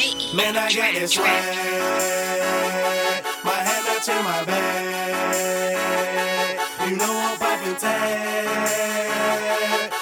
Man, 0.00 0.56
I 0.56 0.72
got 0.72 0.94
this 0.94 1.12
swag. 1.12 1.28
My 3.44 3.52
hat 3.52 3.84
matching 3.84 4.24
my 4.24 4.44
bag. 4.48 5.76
You 6.88 6.96
know 6.96 7.12
I'm 7.12 7.36
popping 7.36 7.76
tag. 7.76 8.48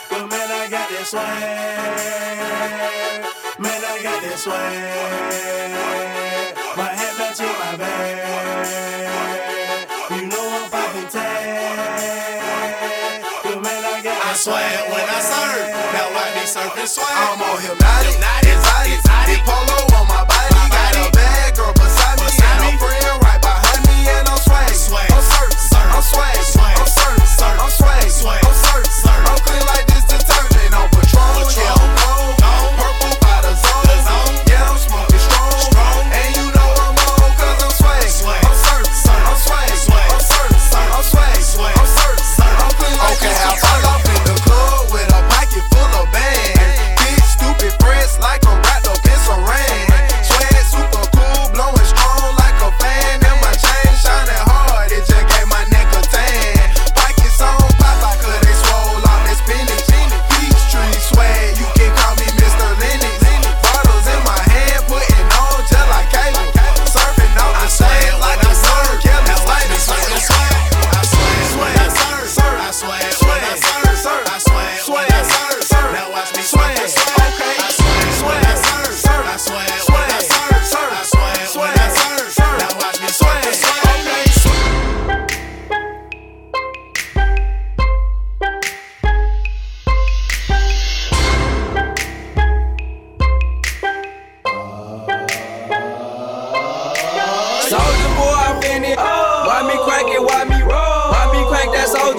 But 0.08 0.30
man, 0.30 0.50
I 0.52 0.68
got 0.70 0.88
this 0.88 1.10
swag. 1.10 1.24
Man, 3.58 3.82
I 3.82 4.00
got 4.00 4.22
this 4.22 4.44
swag. 4.44 4.62
My 6.76 6.94
hat 6.94 7.18
matching 7.18 7.58
my 7.58 7.74
bag. 7.74 9.02
You 10.14 10.26
know 10.28 10.62
I'm 10.62 10.70
popping 10.70 11.08
tag. 11.10 12.38
But 13.42 13.62
man, 13.62 13.84
I 13.84 14.00
got 14.00 14.14
I 14.14 14.34
swag 14.34 14.92
when 14.94 15.08
I 15.10 15.18
serve. 15.18 15.74
Now 15.90 16.14
why 16.14 16.30
me 16.38 16.46
surfing 16.46 16.86
swag? 16.86 17.10
I'm 17.10 17.42
on 17.42 17.58
hypnotic, 17.58 18.14
exotic, 18.14 18.94
exotic. 18.94 19.42
Polo 19.44 19.87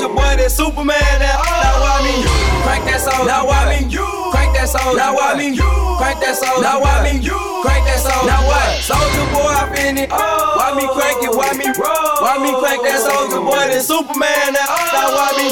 soldier 0.09 0.15
boy? 0.15 0.35
That 0.41 0.52
Superman? 0.52 1.19
That 1.19 1.38
now 1.38 1.81
why 1.81 2.02
me 2.02 2.23
crank 2.63 2.83
that 2.85 3.02
soldier? 3.02 3.27
Now 3.27 3.45
why 3.45 3.69
me 3.69 3.85
crank 4.31 4.53
that 4.55 4.69
soldier? 4.69 4.97
Now 4.97 5.13
why 5.16 5.35
me 5.38 5.57
crank 5.57 6.19
that 6.21 6.35
soldier? 6.35 6.63
Now 6.63 6.81
why 6.81 7.03
me 7.05 7.13
crank 7.61 7.83
that 7.85 7.99
soldier? 7.99 8.27
Now 8.29 8.41
what? 8.47 8.69
Soldier 8.81 9.27
boy, 9.33 9.53
I 9.53 9.63
finna. 9.73 10.06
Why 10.09 10.73
me 10.73 10.85
crank 10.89 11.19
it? 11.22 11.34
Why 11.34 11.51
me 11.53 11.67
roll? 11.75 12.13
Why 12.23 12.38
me 12.41 12.51
crank 12.57 12.81
that 12.84 13.00
soldier 13.03 13.41
boy? 13.41 13.67
That 13.69 13.84
Superman? 13.84 14.53
That 14.56 14.67
now 14.94 15.13
why 15.13 15.29
me 15.38 15.47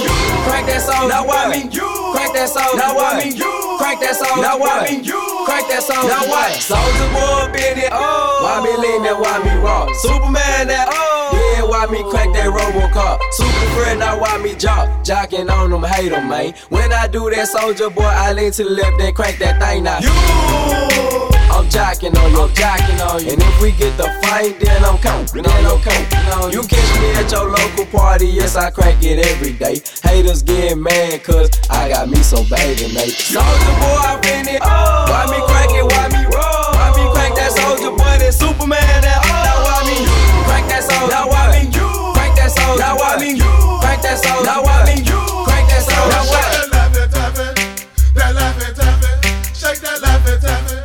crank 0.48 0.66
that 0.72 0.82
soldier? 0.82 1.10
Now 1.10 1.28
why 1.28 1.52
me 1.52 1.68
crank 1.70 2.32
that 2.34 2.50
soldier? 2.50 2.78
Now 2.78 2.96
why 2.98 3.20
me 3.22 3.28
crank 3.78 4.00
that 4.02 4.16
soldier? 4.16 4.42
Now 4.42 4.58
why 4.58 4.88
me 4.88 5.04
crank 5.46 5.66
that 5.70 5.84
soldier? 5.84 6.10
Now 6.10 6.24
what? 6.26 6.54
Soldier 6.58 7.10
boy, 7.14 7.52
been 7.54 7.78
it. 7.86 7.92
Why 7.92 8.64
me 8.64 8.72
lean 8.78 9.04
that? 9.04 9.18
Why 9.20 9.38
me 9.44 9.54
raw? 9.62 9.86
Superman 10.02 10.72
that. 10.72 11.07
Why 11.64 11.86
me 11.88 12.04
crack 12.10 12.34
that 12.34 12.48
Robocop? 12.48 13.20
Super 13.32 13.68
friend, 13.76 14.00
now 14.00 14.20
why 14.20 14.38
me 14.38 14.56
jock? 14.56 14.88
Jocking 15.04 15.50
on 15.50 15.70
them, 15.72 15.84
hate 15.84 16.10
them, 16.10 16.30
man. 16.30 16.54
When 16.70 16.92
I 16.92 17.08
do 17.08 17.30
that, 17.30 17.48
soldier 17.48 17.90
boy, 17.90 18.04
I 18.04 18.34
lean 18.34 18.52
to 18.54 18.64
the 18.64 18.70
left, 18.70 18.98
then 18.98 19.14
crank 19.14 19.40
that 19.40 19.62
thing 19.62 19.84
now. 19.84 20.00
You, 20.00 20.10
I'm 21.54 21.66
jocking 21.70 22.16
on 22.18 22.32
you, 22.32 22.42
I'm 22.42 22.50
jocking 22.50 23.00
on 23.08 23.24
you. 23.24 23.32
And 23.34 23.42
if 23.42 23.62
we 23.62 23.72
get 23.72 23.96
the 23.98 24.10
fight, 24.22 24.60
then 24.60 24.84
I'm 24.84 24.98
counting, 25.00 25.44
then 25.44 25.66
I'm 25.66 25.80
counting 25.82 26.54
you. 26.54 26.62
Catch 26.62 26.92
me 27.02 27.12
at 27.14 27.32
your 27.32 27.50
local 27.50 27.86
party, 27.88 28.28
yes, 28.28 28.56
I 28.56 28.70
crack 28.70 29.04
it 29.04 29.26
every 29.26 29.54
day. 29.54 29.82
Haters 30.04 30.44
get 30.44 30.78
mad, 30.78 31.24
cause 31.24 31.50
I 31.70 31.90
got 31.90 32.10
me 32.10 32.18
some 32.24 32.46
baby, 32.50 32.94
mate. 32.94 33.14
Soldier 33.16 33.76
boy, 33.82 34.02
I 34.02 34.20
been 34.22 34.48
it. 34.48 34.62
Why 34.62 35.26
me 35.30 35.40
crack 35.46 35.72
it, 35.72 35.86
why 35.86 36.08
me 36.10 36.26
roll? 36.30 36.74
Why 36.78 36.90
me 36.96 37.04
crank 37.14 37.36
that 37.36 37.52
soldier 37.52 37.92
boy, 37.92 38.18
that 38.22 38.34
Superman, 38.34 38.82
that 39.02 39.22
Now 39.26 39.64
why 39.66 39.82
me 39.88 40.06
crank 40.46 40.68
that 40.70 40.84
soldier? 40.84 41.10
Now 41.10 41.28
why 41.28 41.47
that 44.22 44.30
soldier? 44.30 44.46
Now 44.46 44.64
why 44.64 44.84
me 44.86 45.04
crank 45.46 45.70
that 45.70 45.82
soldier? 45.84 46.10
Now 46.10 46.26
what? 46.26 46.54
Taffy, 47.08 47.48
that 48.16 48.36
laffy 48.36 48.74
taffy, 48.76 49.12
shake 49.54 49.80
that 49.82 50.02
laffy 50.02 50.36
taffy, 50.42 50.76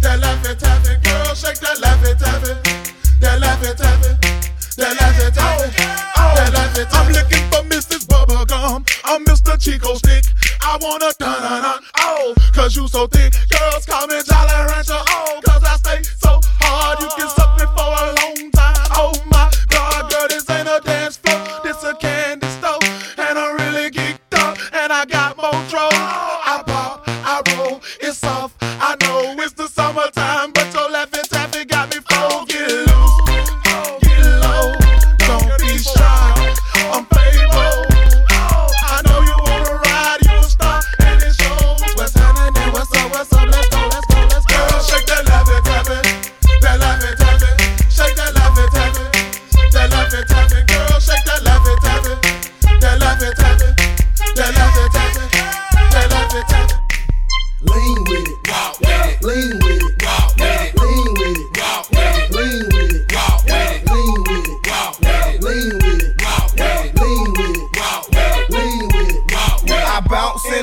that 0.00 0.16
laffy 0.20 0.56
taffy, 0.56 0.92
girl, 1.04 1.34
shake 1.34 1.58
that 1.60 1.76
laffy 1.78 2.16
taffy, 2.16 2.54
that 3.20 3.40
laffy 3.42 3.76
taffy, 3.76 4.12
that 4.76 4.92
laffy 4.96 5.28
taffy, 5.34 5.68
oh, 5.76 6.12
oh. 6.16 6.34
that 6.36 6.52
laffy 6.54 6.84
taffy. 6.88 6.96
I'm 6.96 7.12
looking 7.12 7.44
for 7.50 7.62
Mrs. 7.68 8.06
Bubblegum, 8.06 8.88
I'm 9.04 9.24
Mr. 9.24 9.60
Chico 9.60 9.94
Stick. 9.96 10.24
I 10.62 10.78
wanna 10.80 11.12
dun 11.18 11.42
dun 11.42 11.62
dun, 11.62 11.80
oh, 11.98 12.34
cause 12.54 12.76
you 12.76 12.88
so 12.88 13.06
thick. 13.06 13.34
Girls 13.50 13.84
call 13.86 14.06
me 14.06 14.22
Jolly 14.24 14.54
Rancher, 14.70 14.94
oh, 14.96 15.19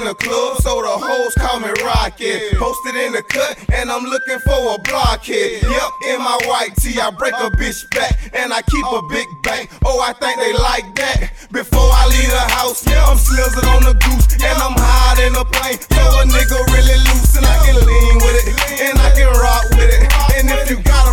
the 0.07 0.15
club, 0.15 0.55
so 0.63 0.79
the 0.79 0.95
hoes 0.95 1.35
call 1.35 1.59
me 1.59 1.67
Rocket. 1.83 2.55
Posted 2.55 2.95
in 2.95 3.11
the 3.11 3.23
cut, 3.23 3.59
and 3.75 3.91
I'm 3.91 4.07
looking 4.07 4.39
for 4.39 4.55
a 4.55 4.79
blockhead. 4.79 5.63
Yep, 5.67 5.91
in 6.07 6.19
my 6.23 6.37
white 6.47 6.71
tee, 6.79 6.95
I 6.99 7.11
break 7.11 7.35
a 7.35 7.51
bitch 7.59 7.83
back, 7.91 8.15
and 8.31 8.53
I 8.53 8.61
keep 8.71 8.85
a 8.87 9.01
big 9.11 9.27
bank. 9.43 9.69
Oh, 9.83 9.99
I 9.99 10.13
think 10.15 10.39
they 10.39 10.53
like 10.55 10.87
that. 10.95 11.51
Before 11.51 11.91
I 11.91 12.07
leave 12.07 12.31
the 12.31 12.47
house, 12.55 12.87
yeah, 12.87 13.03
I'm 13.03 13.19
slizzing 13.19 13.67
on 13.67 13.83
the 13.83 13.95
goose, 13.99 14.31
and 14.39 14.57
I'm 14.63 14.79
high 14.79 15.27
in 15.27 15.33
the 15.35 15.43
plane. 15.43 15.75
So 15.75 15.99
a 15.99 16.23
nigga 16.23 16.55
really 16.71 16.99
loose, 17.11 17.35
and 17.35 17.43
I 17.43 17.57
can 17.67 17.75
lean 17.75 18.15
with 18.23 18.47
it, 18.47 18.47
and 18.87 18.95
I 19.03 19.11
can 19.11 19.27
rock 19.27 19.65
with 19.75 19.91
it. 19.91 20.07
And 20.39 20.47
if 20.55 20.69
you 20.71 20.79
got 20.87 21.06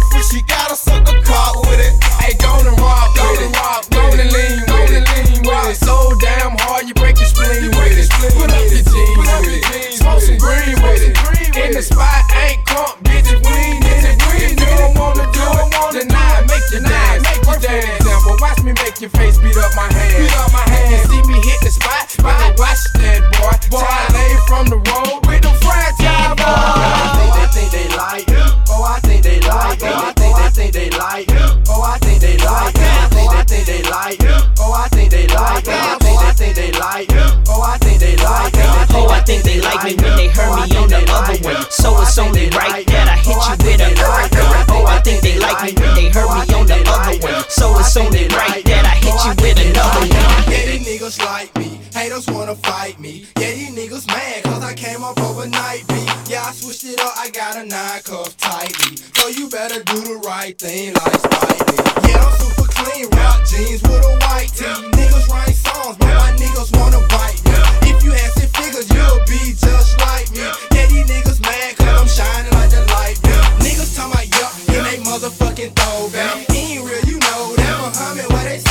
niggas 51.05 51.25
like 51.25 51.59
me. 51.59 51.81
Haters 51.93 52.27
wanna 52.29 52.55
fight 52.55 52.99
me. 52.99 53.27
Yeah, 53.39 53.53
these 53.53 53.75
niggas 53.77 54.07
mad 54.07 54.45
cause 54.45 54.65
I 54.65 54.73
came 54.75 55.05
up 55.05 55.21
overnight 55.21 55.87
beat. 55.89 56.09
Yeah, 56.31 56.45
I 56.49 56.53
switched 56.53 56.85
it 56.85 56.99
up, 57.01 57.13
I 57.19 57.29
got 57.31 57.57
a 57.57 57.67
nine 57.67 58.01
cuff 58.03 58.37
tightly. 58.39 58.97
So 59.15 59.29
you 59.29 59.49
better 59.51 59.83
do 59.85 60.01
the 60.01 60.23
right 60.27 60.59
thing 60.59 60.95
like 60.95 61.21
Spike 61.21 61.61
Lee. 61.69 62.09
Yeah, 62.09 62.25
I'm 62.25 62.33
super 62.41 62.69
clean, 62.73 63.09
rock 63.21 63.45
jeans 63.45 63.83
with 63.83 64.01
a 64.01 64.15
white 64.25 64.49
tee. 64.57 64.65
Niggas 64.65 65.29
write 65.29 65.53
songs, 65.53 65.97
but 65.99 66.09
my 66.09 66.33
niggas 66.41 66.73
wanna 66.79 67.01
bite 67.13 67.41
me. 67.45 67.53
If 67.93 68.03
you 68.03 68.13
had 68.13 68.33
six 68.33 68.49
figures, 68.57 68.89
you'll 68.89 69.21
be 69.29 69.53
just 69.53 70.01
like 70.01 70.31
me. 70.33 70.49
Yeah, 70.73 70.87
these 70.89 71.05
niggas 71.05 71.41
mad 71.45 71.77
cause 71.77 72.01
I'm 72.01 72.09
shining 72.09 72.53
like 72.57 72.71
the 72.71 72.81
light. 72.97 73.21
Niggas 73.61 73.93
talking 73.93 74.13
about 74.13 74.29
yup 74.41 74.53
in 74.73 74.81
they 74.89 74.99
motherfucking 75.05 75.77
throwback. 75.77 76.49
Ain't 76.49 76.81
real, 76.81 77.05
you 77.05 77.21
know 77.21 77.53
that. 77.61 77.77
Muhammad 77.85 78.33
what 78.33 78.45
they 78.49 78.64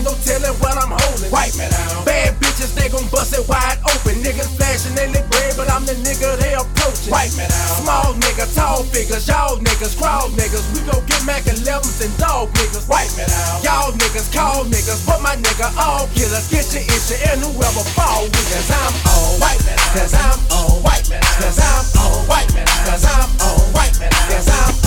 ain't 0.00 0.08
no 0.08 0.16
telling 0.24 0.56
what 0.64 0.74
I'm 0.80 0.92
holding. 0.96 1.28
Wipe 1.28 1.52
me 1.60 1.68
down. 1.68 2.04
Bad 2.08 2.32
bitches, 2.40 2.72
they 2.72 2.88
gon' 2.88 3.04
bust 3.12 3.36
it 3.36 3.44
wide 3.44 3.76
open. 3.84 4.16
Niggas 4.24 4.48
flashing 4.56 4.96
they 4.96 5.12
the 5.12 5.20
bread, 5.28 5.52
but 5.60 5.68
I'm 5.68 5.84
the 5.84 5.92
nigga 6.00 6.40
they 6.40 6.56
approaching. 6.56 7.12
Wipe 7.12 7.36
me 7.36 7.44
down. 7.44 7.68
Small 7.84 8.16
nigga, 8.16 8.48
tall 8.56 8.82
figures, 8.88 9.28
y'all 9.28 9.60
niggas, 9.60 9.92
crowd 10.00 10.32
niggas. 10.32 10.64
We 10.72 10.80
gon' 10.88 11.04
get 11.04 11.20
Mac 11.28 11.44
11s 11.44 12.00
and 12.00 12.12
dog 12.16 12.48
niggas. 12.56 12.88
Wipe 12.88 13.12
me 13.20 13.28
down. 13.28 13.60
Y'all 13.60 13.92
niggas, 13.92 14.32
call 14.32 14.64
niggas, 14.64 15.04
but 15.04 15.20
my 15.20 15.36
nigga 15.36 15.68
all 15.76 16.08
killers. 16.16 16.48
Get 16.48 16.64
your 16.72 16.84
issue 16.88 17.20
and 17.28 17.40
whoever 17.44 17.84
fall 17.92 18.24
with 18.24 18.56
us. 18.56 18.72
I'm. 18.72 18.92
Wipe 19.40 19.60
me 19.68 19.72
down. 19.76 19.92
Cause 19.92 20.14
I'm 20.16 20.40
all 20.48 20.80
me 20.80 21.16
down. 21.20 21.36
Cause 21.44 21.60
I'm 21.60 21.84
all 22.00 22.24
me 22.56 22.62
down. 22.64 22.80
Cause 22.88 23.04
I'm. 23.04 23.28
Wipe 23.76 23.96
me 24.00 24.08
down. 24.08 24.28
Cause 24.32 24.48
I'm 24.48 24.79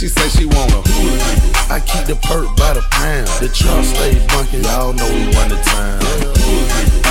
she 0.00 0.08
say 0.08 0.28
she 0.30 0.46
want 0.46 0.72
a 0.72 0.80
hula. 0.80 1.76
I 1.76 1.78
keep 1.84 2.08
the 2.08 2.16
perk 2.24 2.48
by 2.56 2.72
the 2.72 2.80
pound. 2.88 3.28
The 3.36 3.52
truck 3.52 3.84
stay 3.84 4.16
bunking, 4.32 4.64
y'all 4.64 4.96
know 4.96 5.04
we 5.12 5.28
run 5.36 5.52
the 5.52 5.60
town. 5.60 6.00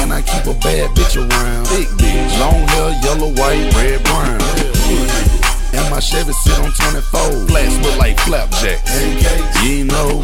And 0.01 0.09
I 0.11 0.25
keep 0.25 0.49
a 0.49 0.57
bad 0.57 0.89
bitch 0.97 1.13
around. 1.13 1.69
Big 1.69 1.85
bitch. 2.01 2.33
Long 2.41 2.65
hair, 2.73 2.89
yellow, 3.05 3.29
white, 3.37 3.69
red, 3.77 4.01
brown. 4.09 4.41
And 5.77 5.85
my 5.93 5.99
Chevy 5.99 6.33
sit 6.33 6.57
on 6.57 6.73
24. 6.73 7.45
Flats 7.45 7.77
look 7.85 7.95
like 8.01 8.17
flapjack. 8.25 8.81
You 9.61 9.85
know. 9.85 10.17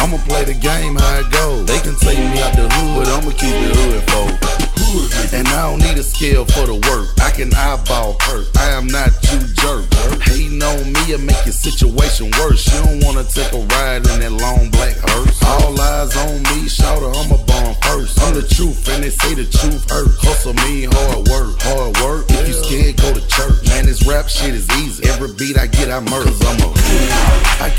I'ma 0.00 0.16
play 0.24 0.44
the 0.48 0.56
game 0.56 0.96
how 0.96 1.20
it 1.20 1.30
goes. 1.30 1.66
They 1.66 1.80
can 1.80 1.94
take 2.00 2.16
me 2.16 2.40
out 2.40 2.56
the 2.56 2.72
hood, 2.72 3.04
but 3.04 3.08
I'ma 3.12 3.36
keep 3.36 3.52
it 3.52 3.76
hood 3.76 4.02
for. 4.08 4.61
And 4.92 5.48
I 5.48 5.70
don't 5.70 5.80
need 5.80 5.96
a 5.96 6.02
scale 6.02 6.44
for 6.44 6.68
the 6.68 6.76
work. 6.76 7.08
I 7.24 7.30
can 7.32 7.48
eyeball 7.54 8.14
perk. 8.20 8.44
I 8.60 8.76
am 8.76 8.86
not 8.86 9.08
you 9.32 9.40
jerk. 9.56 9.88
Hating 10.20 10.60
on 10.60 10.92
me, 10.92 11.16
and 11.16 11.24
make 11.24 11.40
your 11.48 11.56
situation 11.56 12.28
worse. 12.36 12.68
You 12.68 12.84
don't 12.84 13.00
wanna 13.00 13.24
take 13.24 13.48
a 13.56 13.62
ride 13.72 14.04
in 14.04 14.20
that 14.20 14.36
long 14.36 14.68
black 14.68 14.96
hearse. 15.00 15.40
All 15.48 15.80
eyes 15.80 16.12
on 16.28 16.42
me, 16.52 16.68
shout 16.68 17.00
I'm 17.00 17.32
a 17.32 17.40
bomb 17.40 17.74
first. 17.88 18.20
I'm 18.20 18.34
the 18.34 18.44
truth, 18.44 18.86
and 18.92 19.02
they 19.02 19.08
say 19.08 19.32
the 19.32 19.48
truth 19.48 19.88
hurt. 19.88 20.12
Hustle 20.20 20.52
me, 20.68 20.84
hard 20.84 21.24
work, 21.28 21.56
hard 21.64 21.96
work. 22.04 22.28
If 22.28 22.48
you 22.48 22.54
scared, 22.60 23.00
go 23.00 23.16
to 23.16 23.24
church. 23.32 23.64
Man, 23.72 23.86
this 23.86 24.04
rap 24.04 24.28
shit 24.28 24.52
is 24.52 24.68
easy. 24.76 25.08
Every 25.08 25.32
beat 25.32 25.56
I 25.56 25.68
get, 25.68 25.88
I 25.88 26.00
murder. 26.00 26.28
Cause 26.28 26.44
I'm 26.44 26.60
a 26.68 27.71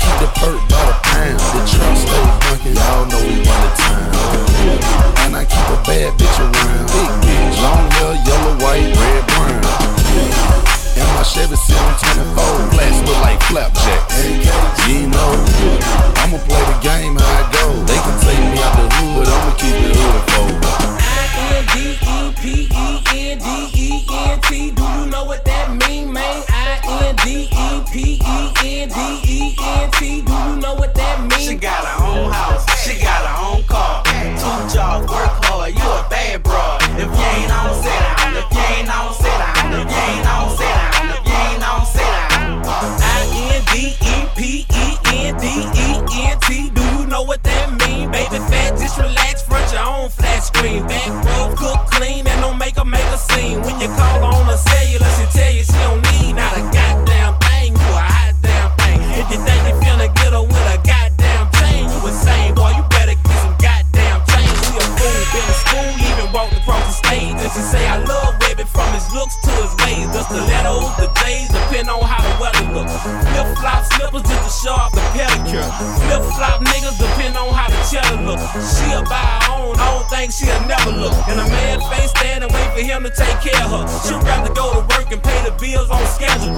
Flip 73.04 73.48
flop 73.60 73.84
slippers 73.84 74.22
just 74.22 74.42
to 74.48 74.52
show 74.64 74.72
off 74.72 74.92
the 74.92 75.04
pedicure. 75.12 75.68
Flip 76.08 76.24
flop 76.32 76.64
niggas 76.64 76.96
depend 76.96 77.36
on 77.36 77.52
how 77.52 77.68
the 77.68 77.76
cheddar 77.92 78.16
look. 78.24 78.40
She'll 78.64 79.04
buy 79.04 79.20
her 79.20 79.52
own, 79.52 79.76
I 79.76 79.92
don't 79.92 80.08
think 80.08 80.32
she'll 80.32 80.64
never 80.64 80.90
look. 80.90 81.12
And 81.28 81.38
a 81.38 81.44
man 81.44 81.80
face 81.92 82.08
stand 82.16 82.44
and 82.44 82.52
wait 82.52 82.70
for 82.72 82.80
him 82.80 83.02
to 83.04 83.10
take 83.10 83.38
care 83.44 83.60
of 83.60 83.76
her. 83.76 83.84
She'd 84.08 84.24
rather 84.24 84.54
go 84.54 84.72
to 84.72 84.80
work 84.88 85.12
and 85.12 85.22
pay 85.22 85.36
the 85.44 85.52
bills 85.60 85.90
on 85.90 86.00
schedule. 86.16 86.56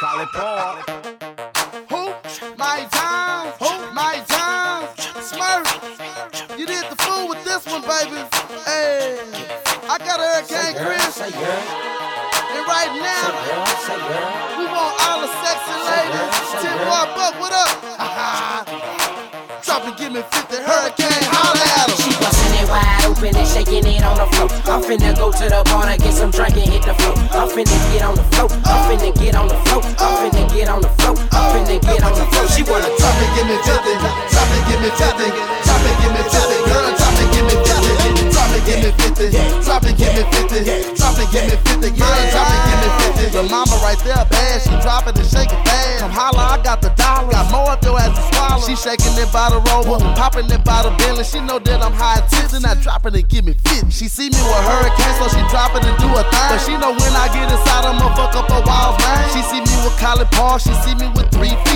Call 0.00 0.20
it 0.20 0.28
Paul. 0.34 0.82
Who? 1.94 2.10
My 2.58 2.88
time. 2.90 3.52
Who? 3.62 3.94
My 3.94 4.18
time. 4.26 4.88
Smurf. 5.22 6.58
You 6.58 6.66
did 6.66 6.84
the 6.90 6.96
fool 7.04 7.28
with 7.28 7.44
this 7.44 7.64
one, 7.66 7.82
baby. 7.82 8.18
Hey. 8.66 9.20
I 9.88 9.98
got 9.98 10.18
a 10.18 10.42
Hurricane 10.42 10.74
Chris. 10.74 11.99
And 12.80 12.96
right 12.96 13.04
now, 13.04 14.56
we 14.56 14.64
want 14.64 14.96
all 15.04 15.20
the 15.20 15.28
sexy 15.44 15.76
ladies. 15.84 16.32
Tim 16.64 16.80
War 16.88 17.04
Buck, 17.12 17.36
what 17.36 17.52
up? 17.52 17.76
Drop 19.64 19.84
and 19.84 19.96
give 20.00 20.12
me 20.12 20.22
50 20.24 20.56
hurricane, 20.64 21.28
holla 21.28 21.60
at. 21.60 21.92
She 22.00 22.08
bustin' 22.16 22.56
it 22.56 22.64
wide 22.72 23.04
open 23.04 23.36
and 23.36 23.44
shaking 23.44 23.84
it 23.84 24.00
on 24.00 24.16
the 24.16 24.24
floor. 24.32 24.48
I'm 24.72 24.80
finna 24.80 25.12
go 25.12 25.28
to 25.28 25.44
the 25.44 25.60
bar 25.68 25.92
to 25.92 26.00
get 26.00 26.14
some 26.16 26.32
drink 26.32 26.56
and 26.56 26.72
hit 26.72 26.80
the 26.88 26.96
floor. 26.96 27.12
I'm 27.36 27.52
finna 27.52 27.76
get 27.92 28.00
on 28.00 28.16
the 28.16 28.24
floor. 28.32 28.48
I'm 28.64 28.80
finna 28.88 29.12
get 29.12 29.36
on 29.36 29.48
the 29.52 29.60
floor. 29.68 29.84
I'm 30.00 30.16
finna 30.24 30.48
get 30.48 30.68
on 30.72 30.80
the 30.80 30.88
floor. 30.96 31.20
I'm 31.36 31.52
finna 31.52 31.76
get 31.84 32.00
on 32.00 32.16
the 32.16 32.24
floor. 32.32 32.48
She 32.48 32.64
wanna 32.64 32.88
Drop 32.96 33.12
and 33.12 33.30
give 33.36 33.44
me 33.44 33.60
50, 33.60 33.92
drop 34.32 34.48
and 34.56 34.64
give 34.72 34.80
me 34.80 34.88
50, 34.88 35.28
drop 35.68 35.84
and 35.84 35.96
give 36.00 36.12
me 36.16 36.22
50, 36.32 36.64
girl, 36.64 36.88
drop 36.96 37.12
and 37.20 37.28
give 37.28 37.44
me 37.44 37.54
50, 37.60 38.32
drop 38.32 38.52
and 38.56 38.64
give 38.64 38.80
me 38.80 38.90
50, 38.96 39.28
drop 39.68 39.84
and 39.84 39.96
give 40.00 40.16
me 40.16 40.24
50, 40.32 40.96
drop 40.96 41.20
and 41.20 41.28
give 41.28 41.44
me 41.44 41.56
50, 41.60 41.92
girl, 41.92 42.16
drop 42.32 42.48
and 42.48 42.64
give 42.64 42.64
me 42.64 42.64
50. 42.64 42.69
The 43.40 43.48
mama 43.48 43.72
right 43.80 43.96
there 44.04 44.20
bad, 44.28 44.60
she 44.60 44.68
drop 44.84 45.08
it 45.08 45.16
and 45.16 45.24
shake 45.24 45.48
it 45.48 45.64
fast. 45.64 46.04
Come 46.04 46.12
holla, 46.12 46.60
I 46.60 46.62
got 46.62 46.84
the 46.84 46.92
dollar, 46.92 47.24
got 47.32 47.48
more 47.48 47.72
up 47.72 47.80
your 47.80 47.96
ass 47.96 48.12
to 48.12 48.20
swallow. 48.36 48.60
She 48.68 48.76
shaking 48.76 49.16
it 49.16 49.32
by 49.32 49.48
the 49.48 49.64
rover, 49.64 49.96
popping 50.12 50.44
it 50.52 50.60
by 50.60 50.84
the 50.84 50.92
Bentley. 51.00 51.24
She 51.24 51.40
know 51.40 51.56
that 51.56 51.80
I'm 51.80 51.96
high 51.96 52.20
tips 52.28 52.52
and 52.52 52.68
I 52.68 52.76
drop 52.84 53.08
it 53.08 53.16
and 53.16 53.24
give 53.32 53.48
me 53.48 53.56
50. 53.64 53.88
She 53.88 54.12
see 54.12 54.28
me 54.28 54.36
with 54.36 54.64
hurricane, 54.68 55.16
so 55.16 55.32
she 55.32 55.40
drop 55.48 55.72
it 55.72 55.88
and 55.88 55.96
do 55.96 56.12
a 56.12 56.20
thing. 56.20 56.48
But 56.52 56.60
she 56.68 56.76
know 56.76 56.92
when 56.92 57.12
I 57.16 57.32
get 57.32 57.48
inside, 57.48 57.88
I'ma 57.88 58.12
fuck 58.12 58.36
up 58.36 58.52
a 58.52 58.60
wild 58.60 59.00
man. 59.00 59.24
She 59.32 59.40
see 59.48 59.64
me 59.64 59.72
with 59.88 59.96
Collie 59.96 60.28
Paul, 60.36 60.60
she 60.60 60.76
see 60.84 60.92
me 61.00 61.08
with 61.16 61.32
three 61.32 61.48
feet. 61.48 61.60
She 61.64 61.64
know 61.64 61.69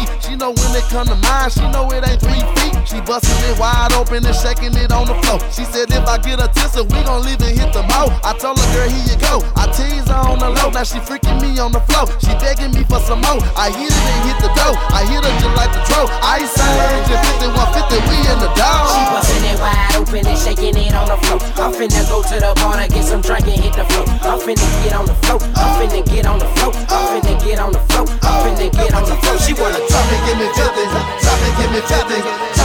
it 0.75 0.85
come 0.91 1.07
to 1.07 1.15
mine, 1.23 1.51
she 1.51 1.63
know 1.71 1.87
it 1.91 2.03
ain't 2.03 2.21
three 2.21 2.43
feet. 2.59 2.75
She 2.85 3.01
bustin' 3.01 3.33
it 3.49 3.59
wide 3.59 3.93
open 3.95 4.27
and 4.27 4.37
shaking 4.37 4.75
it 4.77 4.93
on 4.93 5.07
the 5.07 5.15
floor. 5.25 5.39
She 5.49 5.65
said 5.65 5.91
if 5.91 6.05
I 6.05 6.19
get 6.19 6.43
a 6.43 6.49
tissue, 6.51 6.85
we 6.85 7.01
gon' 7.07 7.25
leave 7.25 7.41
and 7.41 7.55
hit 7.57 7.73
the 7.73 7.83
mo. 7.87 8.13
I 8.23 8.35
told 8.37 8.59
her, 8.59 8.69
girl, 8.75 8.89
here 8.91 9.07
you 9.09 9.17
go. 9.17 9.41
I 9.57 9.71
tease 9.71 10.05
her 10.11 10.21
on 10.21 10.39
the 10.39 10.51
low, 10.51 10.71
now 10.75 10.85
she 10.85 10.99
freaking 10.99 11.41
me 11.41 11.57
on 11.59 11.73
the 11.73 11.81
floor. 11.89 12.11
She 12.21 12.35
begging 12.43 12.75
me 12.75 12.85
for 12.85 13.01
some 13.01 13.23
more. 13.23 13.41
I 13.57 13.71
hit 13.71 13.89
it 13.89 14.05
and 14.05 14.21
hit 14.29 14.39
the 14.43 14.51
dough. 14.53 14.77
I 14.93 15.07
hit 15.09 15.23
her 15.23 15.35
just 15.41 15.55
like 15.57 15.73
the 15.73 15.83
troll. 15.89 16.11
Ice 16.21 16.53
Age 16.59 17.09
and 17.09 17.23
5150, 17.41 18.11
we 18.11 18.17
in 18.27 18.39
the 18.43 18.51
dough. 18.59 18.85
She 18.91 19.03
dog. 19.07 19.15
bustin' 19.15 19.47
it 19.49 19.59
wide 19.63 19.95
open 19.97 20.27
and 20.27 20.39
shaking 20.39 20.77
it 20.77 20.93
on 20.93 21.07
the 21.09 21.19
floor. 21.25 21.39
I'm 21.57 21.73
finna 21.73 22.03
go 22.11 22.21
to 22.21 22.37
the 22.37 22.53
bar 22.61 22.77
to 22.83 22.87
get 22.91 23.05
some 23.07 23.23
drink 23.23 23.47
and 23.47 23.63
hit 23.63 23.75
the 23.79 23.87
floor. 23.89 24.05
I'm 24.27 24.43
finna 24.43 24.69
get 24.83 24.93
on 24.93 25.07
the 25.07 25.17
floor. 25.23 25.39
I'm 25.55 25.71
finna 25.79 26.03
get 26.05 26.27
on 26.27 26.39
the 26.43 26.49
floor. 26.59 26.73
I'm 26.91 27.05
finna 27.15 27.33
get 27.41 27.59
on 27.63 27.73
the 27.73 27.81
floor. 27.89 28.05
I'm 28.27 28.37
finna 28.43 28.69
get 28.75 28.93
on 28.93 29.05
the 29.07 29.17
floor. 29.23 29.39
She 29.39 29.55
wanna 29.55 29.85
Drop 29.95 30.11
it, 30.11 30.21
give 30.27 30.39
me 30.39 30.49
50. 30.73 30.89
Drop 31.21 31.41
it, 31.43 31.57
give 31.59 31.71
me 31.73 31.81
50. 31.81 32.64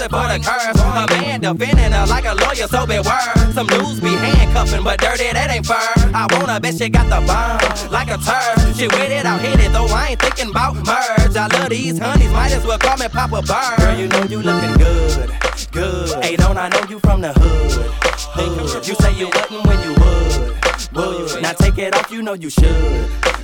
It 0.00 0.10
for 0.10 0.26
the 0.28 0.38
curves. 0.38 0.80
A 0.80 1.06
man 1.20 1.40
defending 1.40 1.92
her 1.92 2.06
like 2.06 2.24
a 2.24 2.34
lawyer, 2.34 2.68
so 2.68 2.86
beware. 2.86 3.52
Some 3.52 3.66
dudes 3.66 4.00
be 4.00 4.10
handcuffing, 4.14 4.84
but 4.84 5.00
dirty, 5.00 5.32
that 5.32 5.50
ain't 5.50 5.66
fur. 5.66 5.74
I 6.14 6.26
wanna 6.32 6.60
bet 6.60 6.76
she 6.76 6.88
got 6.88 7.08
the 7.10 7.20
bomb, 7.26 7.90
like 7.90 8.08
a 8.08 8.18
turd. 8.18 8.76
She 8.76 8.86
with 8.86 9.10
it, 9.10 9.26
I'll 9.26 9.38
hit 9.38 9.60
it, 9.60 9.72
though 9.72 9.86
I 9.86 10.10
ain't 10.10 10.20
thinking 10.20 10.50
about 10.50 10.76
merge. 10.76 11.36
I 11.36 11.46
love 11.46 11.70
these 11.70 11.98
honeys, 11.98 12.30
might 12.32 12.52
as 12.52 12.64
well 12.66 12.78
call 12.78 12.96
me 12.96 13.08
Papa 13.08 13.42
Bird. 13.42 13.78
Girl, 13.78 13.98
you 13.98 14.08
know 14.08 14.24
you 14.24 14.42
looking 14.42 14.74
good, 14.78 15.30
good. 15.72 16.24
Hey, 16.24 16.36
don't 16.36 16.58
I 16.58 16.68
know 16.68 16.84
you 16.88 16.98
from 17.00 17.20
the 17.20 17.32
hood? 17.32 18.08
hood. 18.38 18.86
You 18.86 18.94
say 18.94 19.12
you 19.14 19.26
wouldn't 19.26 19.66
when 19.66 19.78
you 19.82 19.94
would. 19.94 20.47
Would. 20.94 21.42
Now 21.42 21.52
take 21.52 21.76
it 21.76 21.94
off, 21.94 22.10
you 22.10 22.22
know 22.22 22.32
you 22.32 22.48
should. 22.48 22.64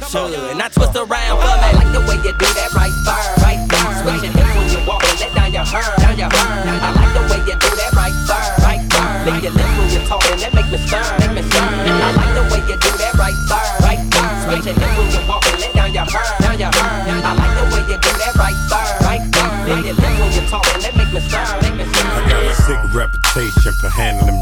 Should. 0.08 0.56
Now 0.56 0.68
twist 0.72 0.96
around 0.96 1.36
for 1.36 1.52
me. 1.60 1.60
I 1.60 1.72
like 1.76 1.92
the 1.92 2.00
way 2.08 2.16
you 2.24 2.32
do 2.32 2.48
that 2.56 2.72
right 2.72 2.94
there. 3.04 3.28
Right 3.44 3.60
there. 3.68 3.92
Switch 4.00 4.24
your 4.24 4.32
hips 4.32 4.52
when 4.56 4.68
you 4.72 4.80
walk 4.88 5.04
and 5.04 5.20
let 5.20 5.34
down 5.36 5.52
your 5.52 5.66
hair. 5.68 5.84
Down 6.00 6.16
your 6.16 6.32
hair. 6.32 6.64
I 6.64 6.88
like 6.96 7.12
the 7.12 7.22
way 7.28 7.40
you 7.44 7.56
do 7.60 7.68
that 7.68 7.92
right 7.92 8.16
there. 8.24 8.48
Right 8.64 8.80
there. 8.80 9.28
Lick 9.28 9.44
your 9.44 9.52
lips 9.52 9.76
when 9.76 9.88
you're 9.92 10.08
talking, 10.08 10.40
that 10.40 10.52
make 10.56 10.68
me 10.72 10.78
stir. 10.88 11.04
Make 11.20 11.36
me 11.36 11.42
stir. 11.44 11.68
I 11.68 12.10
like 12.16 12.32
the 12.32 12.44
way 12.48 12.60
you 12.64 12.76
do 12.80 12.90
that 12.96 13.12
right 13.20 13.36
there. 13.44 13.70
Right 13.84 14.00
there. 14.08 14.32
Switch 14.48 14.64
your 14.64 14.76
hips 14.80 14.96
when 14.96 15.08
you 15.12 15.20
walk 15.28 15.44
and 15.44 15.60
let 15.60 15.72
down 15.76 15.92
your 15.92 16.08
hair. 16.08 16.28
Down 16.40 16.56
your 16.56 16.72
hair. 16.72 16.96
I 17.28 17.32
like 17.36 17.54
the 17.60 17.64
way 17.76 17.82
you 17.92 17.98
do 18.00 18.12
that 18.24 18.34
right 18.40 18.56
there. 18.72 18.88
Right 19.04 19.24
there. 19.36 19.52
Lick 19.68 19.84
your 19.84 19.96
lips 20.00 20.16
when 20.16 20.32
you're 20.32 20.48
talking, 20.48 20.80
that 20.80 20.96
make 20.96 21.12
me 21.12 21.20
stir. 21.20 21.44
Make 21.60 21.76
me 21.76 21.84
stir. 21.92 22.08
I 22.08 22.24
got 22.24 22.40
a 22.40 22.54
sick 22.56 22.80
reputation 22.96 23.72
for 23.84 23.92
handling 23.92 24.33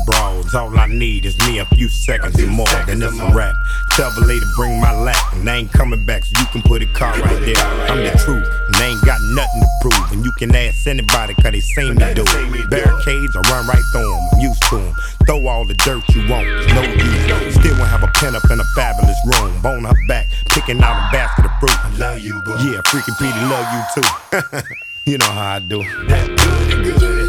All 0.54 0.78
I 0.78 0.86
need 0.86 1.24
is 1.24 1.38
me 1.48 1.60
a 1.60 1.64
few 1.64 1.88
seconds 1.88 2.38
and 2.38 2.50
more, 2.50 2.66
then 2.84 3.00
it's 3.00 3.18
a 3.18 3.32
rap. 3.32 3.54
Tell 3.92 4.10
the 4.10 4.26
lady 4.26 4.44
bring 4.54 4.78
my 4.80 4.92
lap, 4.92 5.32
and 5.32 5.48
I 5.48 5.56
ain't 5.56 5.72
coming 5.72 6.04
back, 6.04 6.24
so 6.26 6.38
you 6.38 6.46
can 6.52 6.60
put 6.60 6.82
a 6.82 6.86
car 6.92 7.12
right 7.20 7.40
there. 7.40 7.56
I'm 7.88 8.04
the 8.04 8.12
truth, 8.22 8.44
and 8.44 8.76
I 8.76 8.86
ain't 8.88 9.00
got 9.00 9.18
nothing 9.32 9.62
to 9.62 9.68
prove. 9.80 10.12
And 10.12 10.22
you 10.22 10.32
can 10.32 10.54
ask 10.54 10.86
anybody, 10.86 11.32
cause 11.34 11.52
they 11.52 11.60
seen 11.60 11.94
me 11.94 12.04
do 12.12 12.24
it. 12.26 12.68
Barricades, 12.68 13.34
I 13.34 13.40
run 13.48 13.66
right 13.66 13.82
through 13.92 14.10
them, 14.12 14.28
I'm 14.32 14.40
used 14.40 14.62
to 14.68 14.76
them. 14.76 14.94
Throw 15.26 15.46
all 15.46 15.64
the 15.64 15.74
dirt 15.74 16.04
you 16.14 16.28
want, 16.28 16.44
no 16.76 16.82
use. 16.84 17.54
Still 17.54 17.78
won't 17.78 17.88
have 17.88 18.02
a 18.02 18.12
pen 18.12 18.36
up 18.36 18.44
in 18.50 18.60
a 18.60 18.68
fabulous 18.76 19.18
room. 19.24 19.58
Bone 19.62 19.84
her 19.84 20.06
back, 20.06 20.28
picking 20.50 20.82
out 20.82 21.08
a 21.08 21.12
basket 21.12 21.46
of 21.46 21.52
fruit. 21.60 21.72
I 21.72 21.96
love 21.96 22.18
you, 22.18 22.42
boo. 22.42 22.52
Yeah, 22.60 22.84
freaking 22.92 23.16
Petey 23.16 23.40
love 23.48 23.66
you 23.72 24.02
too. 24.02 24.58
you 25.12 25.16
know 25.16 25.32
how 25.32 25.54
I 25.54 25.58
do. 25.60 25.78
May 25.78 26.28
look 26.28 27.21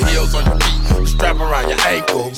the 0.00 0.06
heels 0.10 0.34
on 0.34 0.44
your 0.46 0.58
feet, 0.58 1.06
strap 1.08 1.36
around 1.36 1.68
your 1.68 1.78
ankle. 1.86 2.30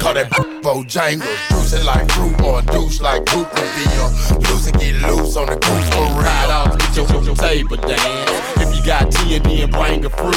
Call 0.00 0.14
that 0.14 0.30
Bojangles. 0.62 1.72
It 1.72 1.84
like 1.84 2.10
fruit 2.12 2.40
or 2.42 2.62
douche 2.62 3.00
like 3.00 3.24
Goop 3.26 3.52
reveal. 3.54 4.08
Loose 4.40 4.66
and 4.66 4.78
get 4.78 4.96
loose 5.02 5.36
on 5.36 5.46
the 5.46 5.56
goose 5.56 5.88
for 5.90 6.02
real. 6.02 6.18
Ride 6.18 6.50
off, 6.50 6.78
get 6.78 6.96
your, 6.96 7.06
your, 7.08 7.22
your 7.22 7.36
table 7.36 7.76
dance. 7.76 8.30
If 8.58 8.74
you 8.76 8.84
got 8.84 9.10
TNT 9.10 9.62
and 9.64 9.72
bring 9.72 10.04
a 10.04 10.10
friend, 10.10 10.34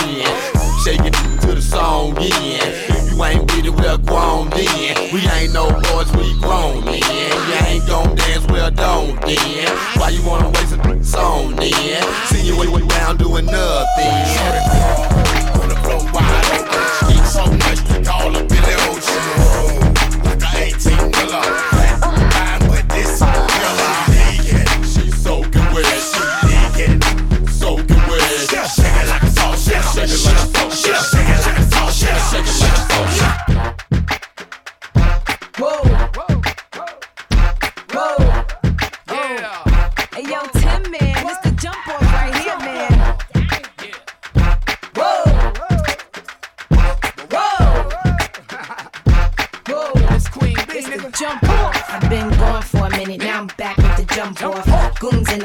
shake 0.84 1.02
it 1.02 1.14
to 1.42 1.56
the 1.56 1.62
song 1.62 2.16
in. 2.18 2.32
If 2.32 3.12
you 3.12 3.24
ain't 3.24 3.42
with 3.52 3.66
it, 3.66 3.72
well, 3.72 3.98
grown 3.98 4.50
then. 4.52 5.14
We 5.14 5.22
ain't 5.38 5.54
no 5.54 5.70
boys, 5.70 6.12
we 6.14 6.34
grown 6.40 6.86
then. 6.86 7.02
You 7.02 7.56
ain't 7.68 7.88
gon' 7.88 8.16
dance, 8.16 8.46
well, 8.48 8.72
don't 8.72 9.20
then. 9.22 9.78
Why 9.98 10.10
you 10.10 10.24
wanna 10.26 10.50
waste 10.50 10.74
a 10.74 11.04
song 11.04 11.56
then? 11.56 12.04
See 12.28 12.42
you 12.46 12.58
way, 12.58 12.68
way 12.68 12.86
down 12.88 13.18
doing 13.18 13.46
nothing. 13.46 15.53
So 17.34 17.44
much 17.48 18.06
call 18.06 18.36
a 18.36 18.53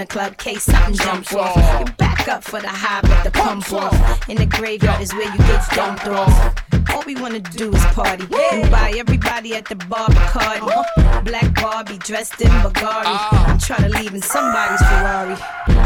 club, 0.09 0.37
case 0.39 0.65
something 0.65 0.95
jump 0.95 1.33
off. 1.35 1.81
You 1.81 1.93
back 1.95 2.29
up 2.29 2.43
for 2.43 2.61
the 2.61 2.69
high, 2.69 3.01
but 3.03 3.23
the 3.25 3.31
pump 3.31 3.73
off. 3.73 4.29
In 4.29 4.37
the 4.37 4.47
graveyard 4.47 5.01
is 5.01 5.13
where 5.13 5.31
you 5.31 5.39
get 5.39 5.69
dumped 5.71 6.07
off. 6.07 6.68
We 7.09 7.15
wanna 7.15 7.41
do 7.41 7.73
is 7.73 7.83
party 7.87 8.27
and 8.53 8.71
buy 8.71 8.93
everybody 8.95 9.55
at 9.55 9.65
the 9.65 9.77
bar 9.77 10.09
Bacardi. 10.09 11.25
Black 11.25 11.55
Barbie 11.55 11.97
dressed 11.97 12.39
in 12.39 12.51
Bulgari. 12.61 13.17
I'm 13.49 13.59
trying 13.59 13.91
to 13.91 13.99
leave 13.99 14.13
in 14.13 14.21
somebody's 14.21 14.83
Ferrari. 14.83 15.37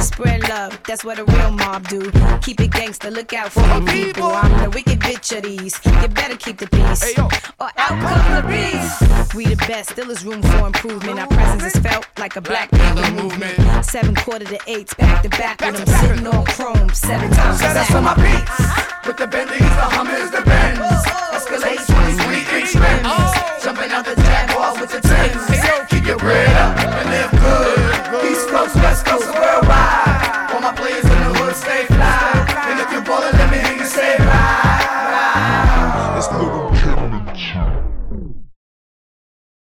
Spread 0.03 0.43
love, 0.49 0.81
that's 0.85 1.05
what 1.05 1.21
a 1.21 1.25
real 1.25 1.53
mob 1.53 1.87
do. 1.87 2.11
Keep 2.41 2.63
it 2.63 2.73
gangster, 2.73 3.13
look 3.13 3.33
out 3.35 3.53
for 3.53 3.61
the 3.61 3.89
people. 3.93 4.33
I'm 4.33 4.65
the 4.65 4.71
wicked 4.71 4.99
bitch 4.99 5.37
of 5.37 5.45
these. 5.45 5.79
You 6.03 6.09
better 6.09 6.37
keep 6.37 6.59
the 6.59 6.67
peace, 6.67 7.17
or 7.17 7.29
out 7.61 7.73
come 7.87 8.35
the 8.35 8.49
beast. 8.49 9.33
We 9.37 9.47
the 9.47 9.65
best, 9.69 9.91
still 9.91 10.11
is 10.11 10.25
room 10.25 10.43
for 10.43 10.67
improvement. 10.67 11.21
Our 11.21 11.29
presence 11.29 11.73
is 11.73 11.81
felt 11.81 12.05
like 12.19 12.35
a 12.35 12.41
Black 12.41 12.69
Panther 12.73 13.13
movement. 13.13 13.85
Seven 13.85 14.17
quarter 14.17 14.47
to 14.47 14.59
eights, 14.67 14.93
back 14.95 15.23
to 15.23 15.29
back 15.29 15.61
with 15.61 15.77
them 15.77 15.87
sitting 15.87 16.27
on 16.27 16.45
chrome 16.47 16.93
seven 16.93 17.31
times. 17.31 17.61
Shout 17.61 17.77
out 17.77 17.87
to 17.87 18.01
my 18.01 18.15
beats. 18.17 18.92
With 19.05 19.17
the 19.17 19.27
Bentley, 19.27 19.59
the 19.59 19.65
Hummers, 19.65 20.31
the 20.31 20.43
Benz. 20.43 20.79
Escalades, 21.35 21.87
23 21.91 22.61
inch 22.61 22.75
rims. 22.77 23.65
Jumping 23.65 23.91
out 23.91 24.05
the 24.05 24.15
Jaguar 24.15 24.81
with 24.81 24.93
the 24.93 25.01
10s. 25.01 25.89
Keep 25.89 26.07
your 26.07 26.19
breath. 26.19 26.52